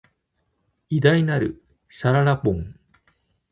[0.89, 2.75] 偉大なる、しゅららぼん